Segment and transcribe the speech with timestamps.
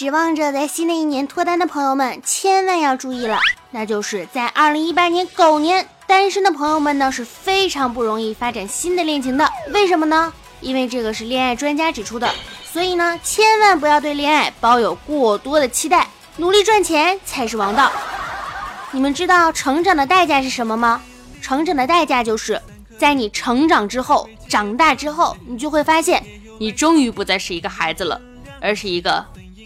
[0.00, 3.38] 指望着在新的一年脱单的朋友们，千万要注意了，
[3.70, 9.46] 那就是在二零一八年狗年，单身的朋友们呢是非常不容易发展新的恋情的。
[9.74, 10.32] 为什么呢？
[10.62, 12.32] 因为这个是恋爱专家指出的。
[12.64, 16.08] 所以呢，千万不要对恋爱抱有过多的期待，
[16.38, 17.92] 努力赚钱才是王道。
[18.92, 21.02] 你们知道成长的代价是什么吗？
[21.42, 22.58] 成长的代价就是
[22.98, 26.24] 在你成长之后，长大之后，你就会发现，
[26.58, 28.18] 你终于不再是一个孩子了，
[28.62, 29.22] 而是一个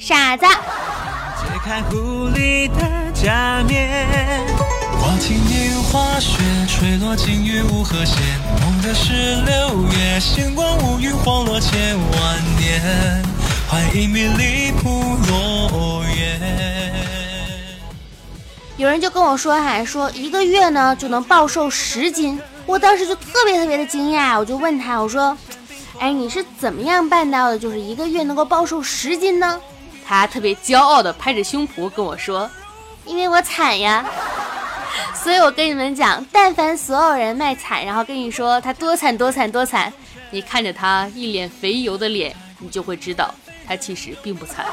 [0.06, 0.44] 傻子。
[0.44, 4.44] 揭开狐狸的假面，
[5.00, 8.18] 花轻烟花雪吹落金玉无和弦，
[8.60, 9.12] 梦的是
[9.46, 13.24] 六月，星光无语晃落千万年，
[13.66, 16.38] 欢迎迷离浦落月。
[18.76, 25.34] 有人就跟我说，还说一个月呢就能暴瘦十斤，我当时就特别特别的惊讶，我就问他，我说，
[25.98, 27.58] 哎，你是怎么样办到的？
[27.58, 29.58] 就是一个月能够暴瘦十斤呢？
[30.06, 32.50] 他特别骄傲的拍着胸脯跟我说，
[33.04, 34.04] 因为我惨呀。
[35.14, 39.92] 所以我跟你们讲，但凡所有人卖惨，然后跟你说他多惨多惨多惨，
[40.30, 43.34] 你看着他一脸肥油的脸，你就会知道
[43.66, 44.64] 他其实并不惨。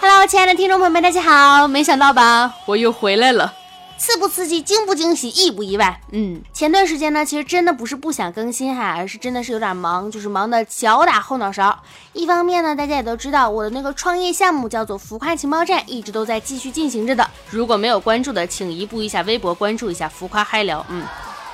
[0.00, 1.66] Hello，亲爱的听众朋友们，大家好！
[1.66, 3.52] 没想到吧，我又回来了，
[3.96, 6.00] 刺不刺激，惊不惊喜，意不意外？
[6.12, 11.82] 嗯，前段时间呢，其实真的不是不想更新哈，而是真的是有点忙，就是忙的脚打后脑勺。
[12.12, 17.28] 一方面呢，大家也都知道我的那个创业项目叫做浮夸情报站，一直都在继续进行着的。
[17.50, 20.84] 如果没有关注的，请移步一下微博，关注一下浮夸嗨聊。
[20.88, 21.04] 嗯，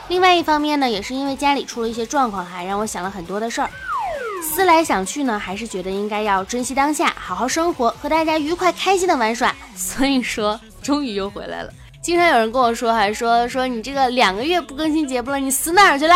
[0.09, 3.71] 另外一方面呢，也是因为家里出了一些状况，哈让我想了很多的事儿。
[4.43, 9.55] 思来想去呢，还是觉得应该要珍惜当下，好好生活，和大家愉快开心的玩耍。
[9.77, 11.71] 所以说，终于又回来了。
[12.03, 16.15] 经常有人跟我说，还说说你这个两个月不更新节目了，你死哪儿去了？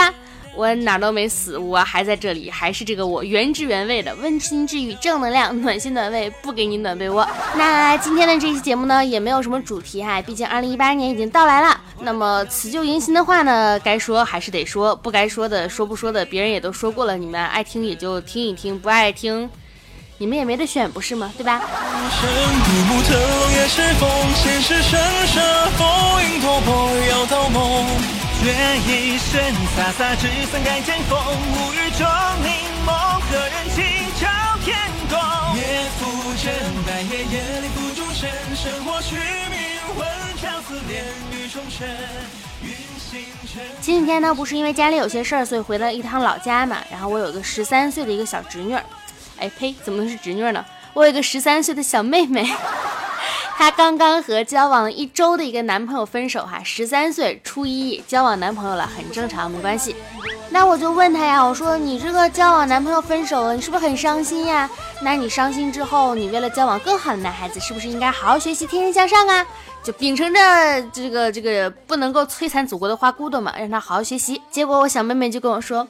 [0.56, 7.28] 我哪儿都没死，我还在这里，还是这个我原汁原味的温馨治愈、正能量、暖心暖胃，不给你暖被窝。
[7.56, 11.78] 那今天的这期节目呢，也没有什么主题哈，毕竟二零一八年已经到来了。
[12.00, 19.50] 那么辞旧迎新的话呢，该说还是得说，不该说的说不说的，别人也都说过了，你们爱听也就听一听，不爱听，
[20.24, 21.30] 你们也没得选，不是吗？
[21.36, 21.60] 对吧？
[43.82, 46.78] 前几天呢，不是因为家里有些事儿，所以回了一趟老家嘛。
[46.90, 48.82] 然后我有个十三岁的一个小侄女儿，
[49.38, 50.64] 哎呸，怎么能是侄女呢？
[50.92, 52.48] 我有个十三岁的小妹妹。
[53.56, 59.94] 她刚刚和交往了一周的一个男朋友分手，哈，十三岁，初一交往男朋友了，很正常，没关系。
[60.50, 64.68] 那我就问她呀，我说你这个交往男朋友分手了，你是不是很伤心呀？
[65.00, 69.46] 那你伤心之后，你为了交往更好的男孩子，是不是应该好好学习，天天向上啊？
[69.82, 74.40] 就秉承着这个这个不能够摧残祖国的花骨朵嘛，让他好好学习。
[74.50, 75.86] 结果我小妹妹就跟我说，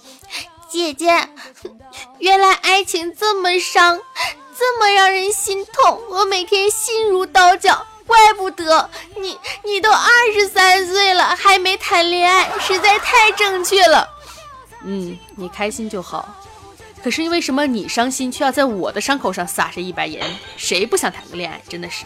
[0.75, 1.29] 姐姐，
[2.19, 4.01] 原来爱情这么伤。
[4.59, 7.87] 这么让人心痛，我每天心如刀绞。
[8.05, 14.09] 怪不得你，你都二十三岁了还没谈恋爱，实在太正确了。
[14.83, 16.29] 嗯，你开心就好。
[17.05, 20.29] 可是为什么你伤心却要在我的伤口上撒上一把盐？
[20.57, 21.63] 谁不想谈个恋爱？
[21.69, 22.05] 真的是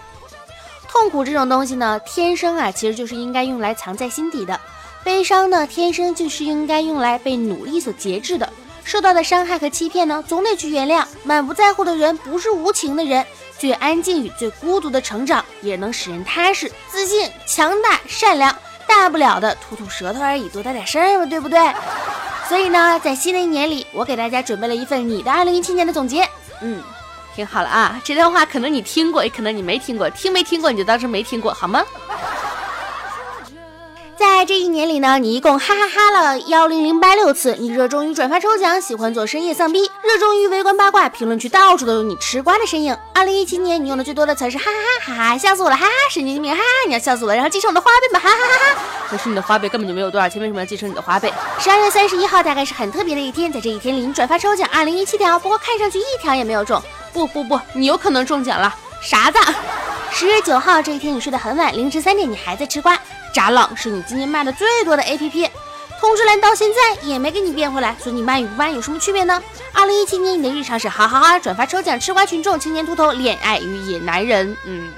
[0.87, 4.61] 痛苦这种东西呢，天生啊，其实就是应该用来藏在心底的。
[5.09, 8.53] 悲伤呢，天生就是应该用来被努力所节制的。
[8.85, 11.03] 受到的伤害和欺骗呢，总得去原谅。
[11.25, 13.25] 满不在乎的人不是无情的人。
[13.59, 18.55] 最安静与最孤独的成长，也能使人踏实、自信、强大、善良。
[18.87, 21.59] 大不了的吐吐舌头而已，多大点事儿嘛，对不对？
[22.47, 26.29] 所以呢，在新的一年里，我给大家准备了一份你的二零一七年的总结。
[26.61, 26.83] 嗯，
[27.35, 30.11] 听好了啊，这段话可能你听过，也可能你没听过。
[30.11, 31.83] 听没听过，你就当成没听过，好吗？
[34.19, 37.55] 在这一年里呢，你一共哈哈哈了幺零零八六次。
[37.56, 42.97] 你热衷于转发抽奖，喜欢做深夜丧逼，热衷于围观八卦，评论区到处都有你吃瓜的身影。
[43.15, 44.72] 二零一七年你用的最多的词是哈哈
[45.07, 48.83] 哈哈哈，笑死我了，哈哈，神经病，哈哈，你要笑死我了，然后继承我的花呗吧，哈哈哈哈。
[49.09, 51.33] 可是你的花呗根本就没有多少钱，为什么要继承你的花呗？
[51.60, 56.83] 十二月三十一号大概是很特别的一天，在这一天里你转发抽奖二零一七条，不过看上去一条也没有中。
[57.13, 59.39] 不不不，你有可能中奖了，傻子。
[60.18, 62.98] 十月九号这一天你睡得很晚，凌晨三点你还在吃瓜。
[63.32, 65.48] 炸浪是你今年卖的最多的 APP，
[66.00, 69.41] 通知栏到现在也没给你变回来，所以你卖与不卖有什么区别呢？
[69.72, 74.91] 二零一七年你的日常是哈哈哈转发抽奖吃瓜群众青年秃头恋爱与野男人，嗯，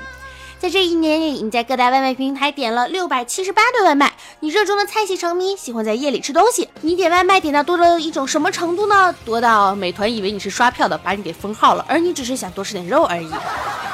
[0.61, 4.12] 在这一年里，你在各大外卖平台点了六百七十八顿外卖。
[4.41, 6.69] 你热衷的菜系成迷，喜欢在夜里吃东西。
[6.83, 9.15] 你点外卖点到多了一种什么程度呢？
[9.25, 13.31] 多到美团以为你是刷票的，把你给封号了，而你只是想多吃点肉而已。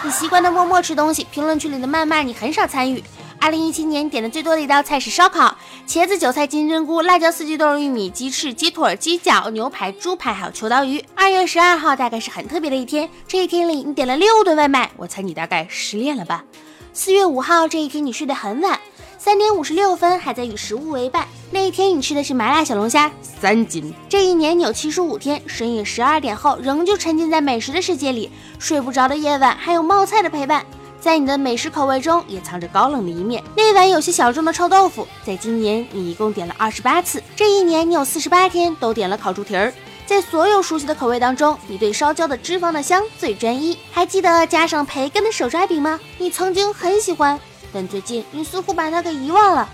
[0.03, 3.01] 你习惯的默默吃东西，评论区里的谩骂你很少参与。
[3.39, 5.57] 二零一七年点的最多的一道菜是烧烤，
[5.87, 11.05] 茄子、韭菜、金针菇、辣椒、四季豆、玉米、鸡翅、鸡腿、鸡脚、牛排、猪排，还有秋刀鱼。
[11.15, 16.45] 二月十二号大概是很特别的一天，这一天里你点了六顿外卖，我猜你大概失恋了吧。
[16.93, 18.81] 四月五号这一天，你睡得很晚，
[19.19, 21.27] 三点五十六分还在与食物为伴。
[21.53, 23.95] 那一天你吃的是麻辣小龙虾，三斤。
[24.09, 30.67] 这一年你有七十五天，深夜十二点后仍旧沉浸在美食的世界里，睡不着的夜晚还有冒菜的陪伴。
[31.01, 33.43] 在你的美食口味中也藏着高冷的一面。
[33.57, 37.23] 那碗有些小众的臭豆腐，在今年你一共点了二十八次。
[37.35, 39.73] 这一年你有四十八天都点了烤猪蹄儿。
[40.05, 43.77] 在所有熟悉的口味当中，你对烧焦的脂肪的香最专一。
[43.91, 45.99] 还记得加上培根的手抓饼吗？
[46.19, 47.39] 你曾经很喜欢，
[47.73, 49.69] 但最近你似乎把它给遗忘了。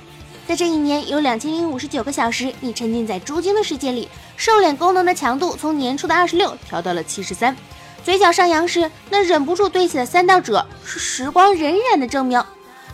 [0.48, 7.54] 在这一年，有两千零五十九个小时，你沉浸在猪精的世界里，瘦脸功能的强度从年初的二十六调到了七十三。
[8.04, 12.42] 嘴角上扬时，那忍不住堆起的三道褶，是时光荏苒的证明。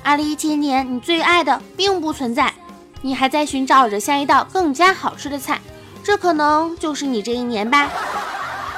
[0.03, 2.53] 二零一七年，你最爱的并不存在，
[3.01, 5.61] 你还在寻找着下一道更加好吃的菜。
[6.05, 7.91] 这可能就是你这一年吧。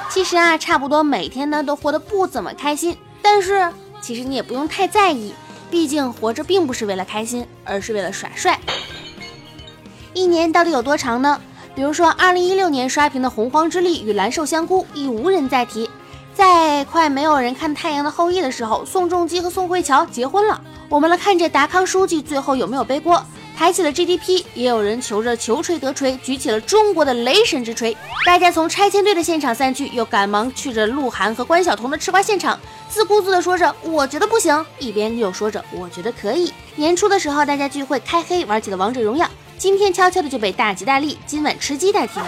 [0.09, 2.97] 其实啊，差不多每天呢都活得不怎么开心。
[3.21, 5.35] 但是其实你也不用太在意，
[5.71, 8.59] 毕竟活着并不是为了开心，而是为了耍帅。
[10.15, 11.41] 一年到底有多长呢？
[11.75, 15.89] 比如说，二零一六年刷屏的《洪荒之力》与《蓝瘦香菇》已无人再提。
[16.81, 20.59] 在快没有人看《太阳的后裔》的时候，宋仲基和宋慧乔结婚了。
[20.89, 23.23] 我们来看这达康书记最后有没有背锅。
[23.55, 27.95] 抬起了 GDP，也有人求着求锤得锤，举起了中国的雷神之锤。
[28.25, 36.51] 大家从拆迁队的现场散去，又赶忙去着鹿晗和关晓彤的吃瓜现场，自顾自地说着“我觉得不行”，一边又说着“我觉得可以”。
[36.77, 39.29] 年初的时候，大家聚会开黑，玩起了王者荣耀，
[39.59, 42.27] 今天悄悄的就被大吉大利今晚吃鸡代替了。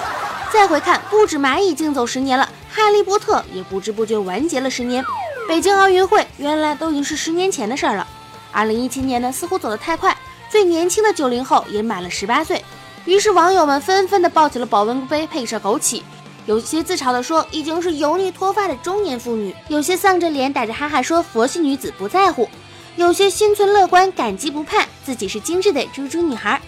[0.53, 5.05] 再回看，不止蚂蚁竞走十年了，哈利波特也不知不觉完结了十年。
[5.47, 8.09] 北京奥运会原来都已经是十年前的事儿了。
[8.51, 10.17] 二零一七年呢，似乎走得太快。
[10.51, 12.65] 最年轻的九零后也满了十八岁，
[13.05, 16.03] 于是网友们纷纷的抱起了保温杯，配上枸杞。
[16.47, 22.49] 有些自嘲的说已经是油腻脱发的中年妇女，有些丧着脸打着哈哈说佛系女子不在乎，
[22.97, 26.61] 有些心存乐观感激不盼自己是精致的猪猪女孩。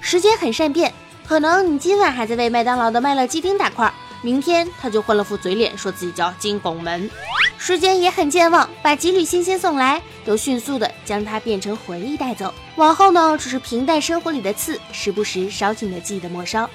[0.00, 0.92] 时间很善变，
[1.26, 7.10] 可能你今晚还在为麦当劳的麦乐鸡丁打 call，明天他就换了副嘴脸，说自己叫金拱门。
[7.56, 12.52] 时间也很健忘，把几缕新鲜送来，又迅速的将它变成回忆带走。
[12.76, 16.68] 往后呢，只是平淡生活里的刺，时不时烧起你的记忆的末梢。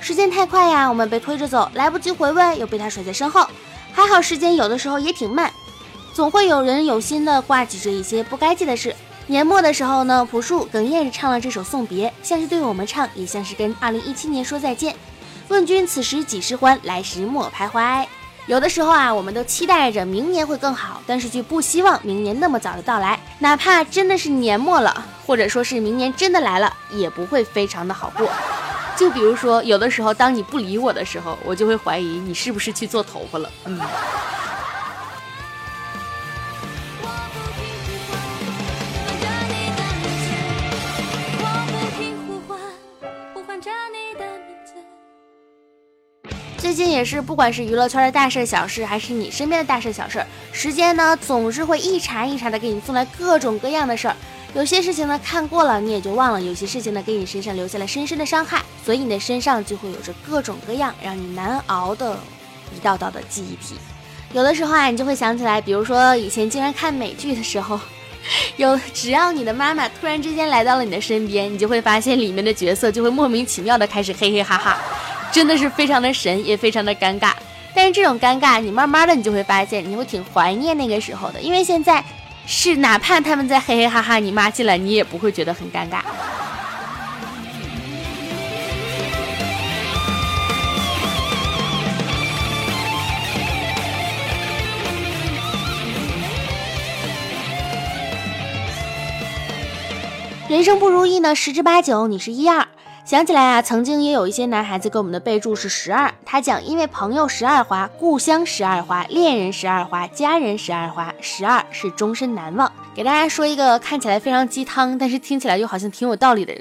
[0.00, 3.46] 时间太快呀，我们被推着走，来不及回味，又被它甩在身后。
[3.92, 5.52] 还好时间有的时候也挺慢，
[6.14, 8.94] 总会有人有心的挂记着一些不该记的事。
[9.26, 14.96] 年末的时候呢，朴树哽咽着唱了这首送别，像是对我们唱，也像是跟二零一七年说再见。
[15.48, 16.78] 问君此时几时欢？
[16.84, 18.06] 来时莫徘徊。
[18.46, 23.18] 有的时候啊，我们都期待着明年会更好，但是却不希望明年那么早的到来。
[23.38, 28.28] 哪怕真的是年末了，或者说是明年真的来了，也不会非常的好过。
[28.96, 33.50] 就比如说，有的时候当你不理我的时候，我就会怀疑你是不是去做头发了。
[33.64, 33.80] 嗯。
[46.72, 54.16] 最近也是，不管是娱乐圈的大事小事，还是你身边的大事小事，时间呢总是会一茬一茬的给你送来各种各样的事儿。
[54.54, 62.18] 有些事情呢看过了你也就忘了，有些事情呢给你身上留下了深深的伤害，所以你的身上就会有着各种各样让你难熬的
[62.74, 63.74] 一道道的记忆体。
[64.32, 67.78] 有的时候啊，你就会想起来，比如说以前经常看美剧的时候，
[68.56, 74.78] 有只要你的妈妈突然之间来到了你的身边，你就会发现里面的角色就会莫名其妙的开始嘿嘿哈哈。
[75.32, 77.32] 真的是非常的神，也非常的尴尬。
[77.74, 82.04] 但是这种尴尬，你慢慢的你就会发现，你会挺怀念那个时候的，因为现在
[82.46, 86.02] 是哪怕他们在嘿嘿哈哈，你妈进来你也不会觉得很尴尬。
[100.48, 102.68] 人生不如意呢，十之八九你是一二。
[103.04, 106.12] 想起来啊，曾经也有一些男孩子给我们的备注是十二。
[106.24, 112.70] 他讲，因为朋友十二花，故乡十二花，恋人十二花，家人十二花，十二是终身难忘。
[112.94, 116.54] 给大家说一个看起来非常鸡汤，但是听起来又好像挺有道理的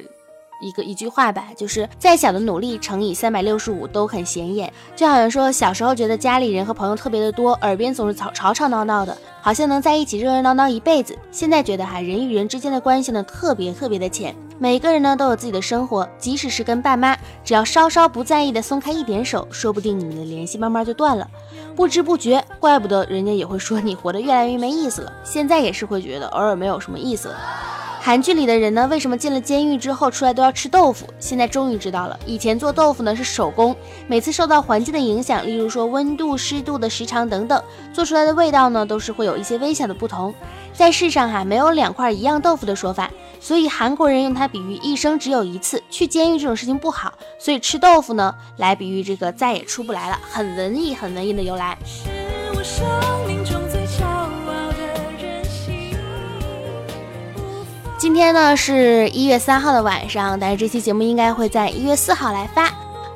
[0.61, 4.71] 一个一句话吧，就是再小的努力乘以三百六十五都很显眼。
[4.95, 11.17] 就好像说小时候觉得家里人和朋友特别的多，耳边总是吵吵吵闹闹的，好像能在一起热热闹闹一辈子。
[11.31, 21.27] 现在觉得哈，人与人之间的关系呢特别特别的浅，每个人呢都有自己的生活，即使是跟爸妈，只要稍稍不在意的松开一点手，说不定你们的联系慢慢就断了，
[21.75, 25.11] 不知不觉，怪不得人家也会说你活得越来越没意思了。
[25.23, 27.35] 现在也是会觉得偶尔没有什么意思了。
[28.03, 31.05] 韩剧里的人呢，为什么进了监狱之后出来都要吃豆腐？
[31.19, 32.19] 现在终于知道了。
[32.25, 33.75] 以前做豆腐呢是手工，
[34.07, 40.33] 每次受到环境的影响，例如说温度、湿度的时长等等，做出来的味道呢都是会有一些微小的不同。
[40.73, 51.77] 在世上哈，没有两块一样豆腐的说法，所以韩国人用它比喻一生只有一次去监狱这种事情不好，所以吃豆腐呢来比喻这个再也出不来了，很文艺，很文艺的由来。
[51.85, 52.09] 是
[52.55, 52.83] 我生
[53.27, 53.60] 命中
[58.01, 62.67] 今天呢是一月三号的晚上，但是这期节目应该会在一月四号来发。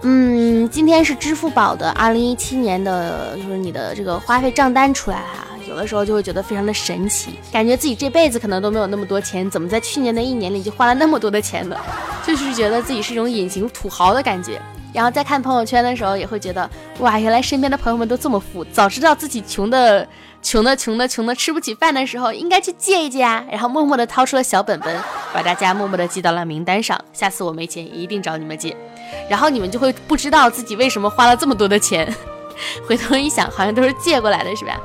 [0.03, 11.75] 嗯，今天是支付宝的二零一七年的，就是你的这个花费账单出来哈，有的时候就会觉得非常的神奇，感觉自己这辈子可能都没有那么多钱，怎么在去年的一年里就花了那么多的钱呢？
[12.23, 14.61] 就是觉得自己是一种隐形土豪的感觉。
[14.93, 20.07] 然后在看朋友圈的时候，也会觉得哇，原来身边的朋友们都这么富，早知道自己穷的。
[20.45, 23.43] 穷的穷的穷的吃不起饭的时候，应该去借一借啊！
[23.49, 24.95] 然后默默的掏出了小本本，
[25.33, 26.95] 把大家默默的记到了名单上。
[27.11, 28.77] 下次我没钱，一定找你们借。
[29.27, 32.07] 然后你们就会不知道自己为什么花了这么多的钱，
[32.87, 34.79] 回头一想，好像都是借过来的，是吧？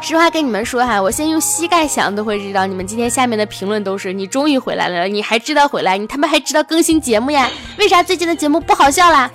[0.00, 5.98] 实话跟你们说哈，我现在用膝盖想都会知道，你们今天下面的评论都是你终于回来了，你还知道回来？
[5.98, 7.50] 你他妈还知道更新节目呀？
[7.76, 9.28] 为啥最近的节目不好笑啦？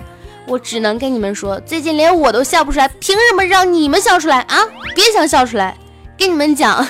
[0.48, 4.56] 我只能跟你们说，最近连我都笑不出来，凭什么让你们笑出来啊？
[4.94, 5.76] 别想笑出来，
[6.16, 6.86] 跟你们讲，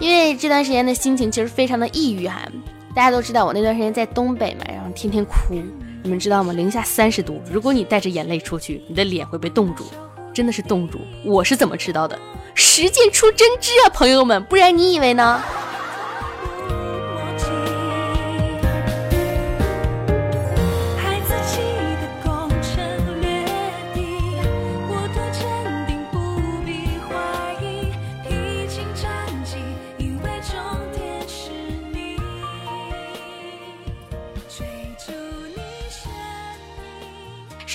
[0.00, 2.42] 因为这段时间的心情其实非常的抑郁哈。
[2.92, 5.32] 大家都知道我那段时间在东北嘛，然后天天哭，
[6.02, 6.52] 你们知道吗？
[6.52, 9.84] 零下三十度，如果你带着眼泪出去，你的脸会被冻住，
[10.34, 10.98] 真的是冻住。
[11.24, 12.18] 我是怎么知道的？
[12.56, 15.40] 实践出真知啊，朋友们，不然你以为呢？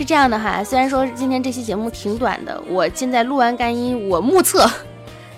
[0.05, 4.69] 这样的哈，虽然说今天这期节目挺短的，我现在录完干音，我目测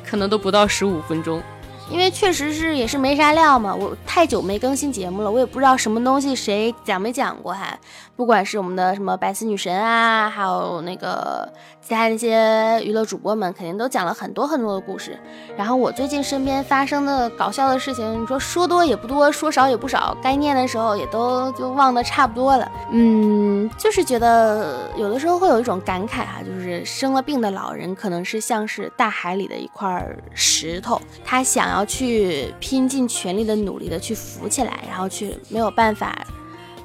[0.06, 1.42] 可能都不到十五分钟，
[1.90, 7.78] 因为确实是也是没啥料嘛，我太久没更新节目了，我也不知道什么东西谁讲没讲过哈。
[8.16, 11.48] 不管是我们的什么白丝女神啊，还有那个
[11.80, 15.20] 其他那些娱乐主播们，肯定都讲了很多很多的故事。
[15.56, 22.72] 然后我最近身边发生的搞笑的事情，你说说多也不多，说少也不少，该念的时候也都就忘得差不多了。
[22.92, 30.04] 嗯，就是觉得有的时候会有一种感慨哈，就是生了病的老人可能是像是大海里的一块
[30.34, 36.26] 石头，他想去拼尽全力的努力的去浮起来，然后去没有办法。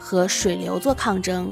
[0.04, 1.50] 和水流做抗争，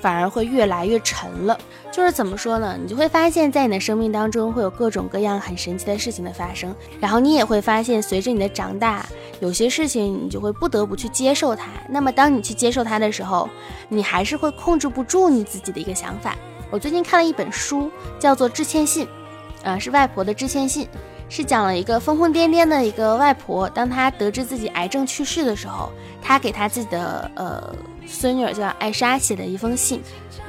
[0.00, 1.58] 反而会越来越沉了。
[1.90, 2.78] 就是怎么说呢？
[2.80, 9.04] 你就会发现，在你的生命当中会有各种各样很神奇的事情的发生，然后你也会发现，随着你的长大，
[9.40, 11.66] 有些事情你就会不得不去接受它。
[11.90, 13.50] 那么，当你去接受它的时候，
[13.88, 16.34] 你还是会控制不住你自己的一个想法。
[16.70, 19.04] 我最近看了一本书，叫做《致歉信》，
[19.64, 20.88] 呃，是外婆的致歉信。
[21.34, 27.74] 是讲了一个疯疯癫癫的一个外婆，当她得知自己癌症去世的时候，她给她自己的呃
[28.06, 30.02] 孙女叫艾莎写的一封信，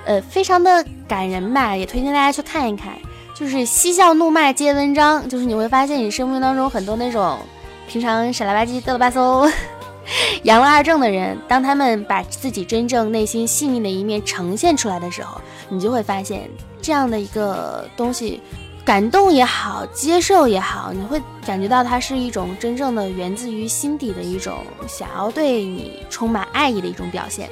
[0.03, 2.95] 呃，非常的感人吧，也推荐大家去看一看。
[3.33, 7.39] 就是嬉笑怒骂皆文章，就是你会发现你生命当中很多那种
[7.87, 9.49] 平常傻了吧唧、嘚了吧嗖、
[10.43, 16.49] 阳了二正的人，当他们把自己真正内心细腻的一面呈现出来的时候，你就会发现
[16.81, 18.41] 这样的一个东西。
[18.85, 27.49] 感动也好，接受也好，你会感觉到它是一种真正的源自于心底的一种想要对你充满爱意的一种表现。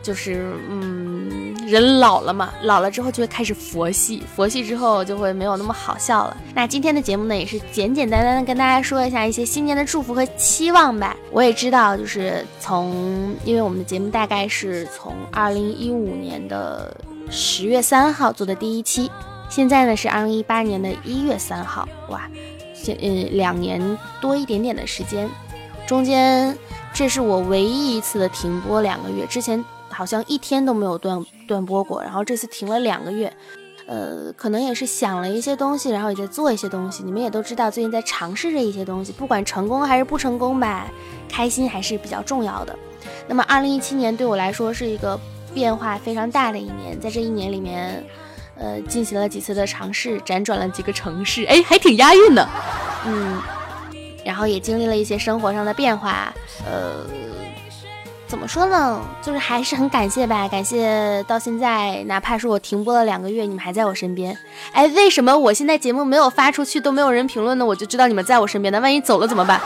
[0.00, 6.34] 就是，嗯，人老了嘛，老了之后就会开始佛系，佛系之后就会没有那么好笑了。
[6.54, 11.14] 那今天的节目呢，也是简简单单的跟大家说一下一些新年的祝福和期望吧。
[11.30, 16.96] 我也知道，就是从，因为我们的节目大概是从二零一五年的
[17.28, 19.10] 十月三号做的第一期。
[19.48, 22.28] 现在呢是二零一八年的一月三号，哇，
[22.74, 25.28] 现嗯两年多一点点的时间，
[25.86, 26.56] 中间
[26.92, 33.32] 这是我唯一一次的停播两个月，之前好像一天都没有断断播过，然后这次停了两个月，
[33.86, 37.02] 呃，可能也是想了一些东西，然后也在做一些东西。
[37.02, 40.86] 你们也都知道，最近在尝试着一些东西，不管成功还是不成功吧，
[41.28, 42.78] 开心还是比较重要的。
[43.26, 45.18] 那么，二零一七年对我来说是一个
[45.54, 48.04] 变化非常大的一年，在这一年里面，
[48.58, 52.48] 呃，进行了几次的尝试，辗转了几个城市，哎，还挺押韵的，
[53.06, 53.40] 嗯，
[54.24, 56.32] 然后也经历了一些生活上的变化，
[56.66, 57.06] 呃。
[58.26, 59.00] 怎么说呢？
[59.22, 64.36] 就是还是很感谢吧，感谢到现在，哪怕是我停播了两个月，你们还在我身边。
[64.72, 67.64] 哎，为什么我现在节目没有发出去，都没有人评论呢？
[67.64, 69.58] 我就知道你们在我身边的，万一走了怎么办？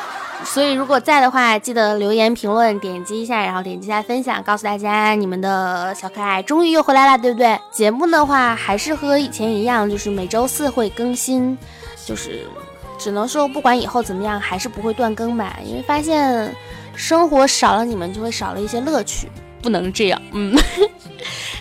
[0.44, 7.58] 所以如果在的话，记得留言评论，点击一下，然后点击一下分享，告诉大家你们的小可爱终于又回来了，对不对？
[7.70, 11.56] 节目的话还是和以前一样，就是每周四会更新，
[12.04, 12.46] 就是
[12.98, 16.54] 只能说不管以后怎么样，还是不会断更吧，因为发现。
[16.94, 19.26] 生活少了你们，就会少了一些乐趣，
[19.62, 20.22] 不能这样。
[20.34, 20.54] 嗯，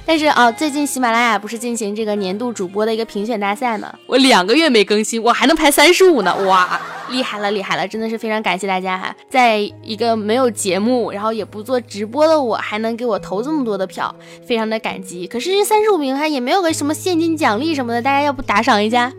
[0.05, 3.93] 但是啊，最近喜马拉雅不是进行这个年度主播的一个评选大赛吗？
[4.07, 6.35] 我两个月没更新，我还能排三十五呢！
[6.45, 6.77] 哇，
[7.11, 7.87] 厉害了，厉害了！
[7.87, 14.13] 真的是非常感谢大家哈，在一个没有节目，然后也不做直播的我，还能给我投这么多的票，
[14.45, 15.27] 非常的感激。
[15.27, 19.11] 可是三十五名哈，也没有个什么现金奖励什么的，大家要不打赏一下？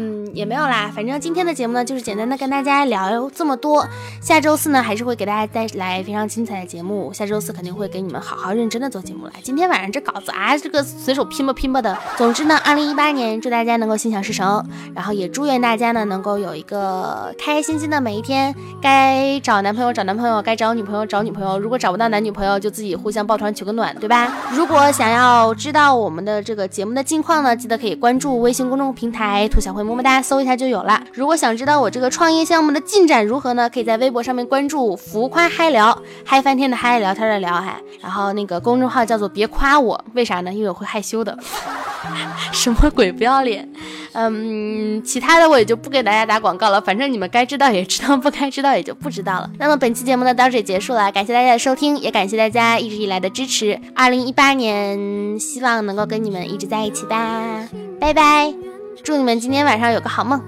[0.00, 3.84] 嗯，也没有啦，反正今天的节目呢，就是简单的跟大家聊这么多。
[4.20, 7.12] 下周四呢，还是会给大家带来非常精彩的节目。
[7.12, 9.32] 下周四肯定会给你们好好认真的做节目了。
[9.42, 11.98] 今天晚上这稿子啊，这个随手拼吧拼吧的。
[12.16, 14.64] 总之呢，二零一八年祝大家能够心想事成，
[14.94, 18.54] 然后也祝愿大家呢能够有一个开开心心的每一天。
[18.80, 21.58] 该找男朋友找男朋友，该找女朋友找女朋友。
[21.58, 24.32] 如果找不到男女朋友，就自己互相抱团取个暖，对吧？
[24.52, 29.82] 如果想要知道我们的这个节目的近况呢，记得可以关注微信公众平台“兔小慧”。
[29.88, 31.02] 么么哒，搜一下就有了。
[31.12, 33.68] 如果想知道我这个创业项目的进展如何呢？
[33.68, 37.76] 可以在微博上面关注“浮夸嗨聊”，嗨翻天的嗨，聊天的聊，嗨。
[38.00, 40.52] 然后那个公众号叫做“别夸我”，为啥呢？
[40.52, 41.36] 因为我会害羞的。
[42.52, 43.68] 什么鬼不要脸？
[44.12, 46.80] 嗯，其他的我也就不给大家打广告了。
[46.80, 49.50] 反正你们该知道也知道，不该知道也就不知道了。
[49.58, 53.78] 那么本期节目呢到这里结束了，感谢大家的收听，也感谢大家一直以来的支持。
[53.94, 57.68] 二零一八年，希望能够跟你们一直在一起吧。
[58.00, 58.67] 拜拜。
[59.02, 60.42] 祝你们今天晚上有个好梦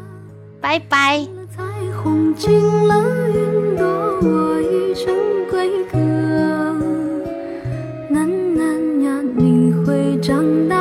[0.61, 1.27] 拜拜。
[1.57, 1.63] 彩
[2.03, 2.53] 虹进
[2.87, 3.87] 了云朵
[4.23, 5.15] 我已成
[5.51, 5.99] 归客
[9.05, 10.80] 呀你会长大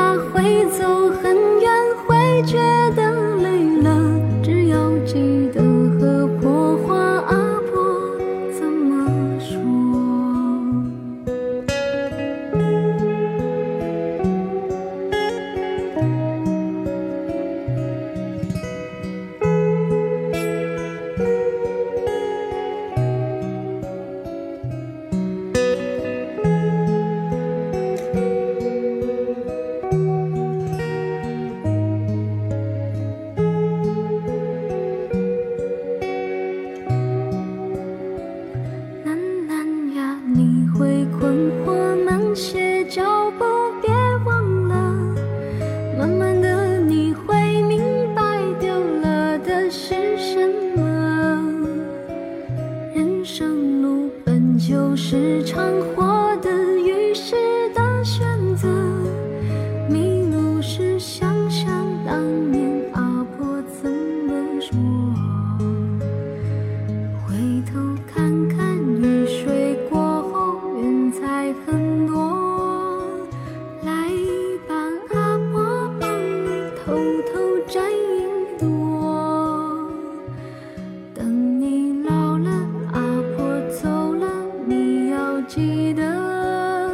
[85.60, 86.90] 记得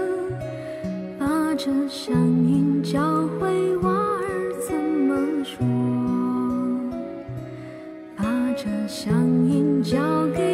[1.19, 4.25] 把这乡音教会娃儿
[4.67, 5.63] 怎么说。
[8.15, 8.25] 把
[8.57, 9.13] 这乡
[9.47, 9.99] 音教
[10.35, 10.44] 给。